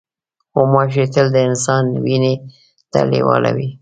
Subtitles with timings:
[0.55, 2.33] غوماشې تل د انسان وینې
[2.91, 3.67] ته لیواله وي.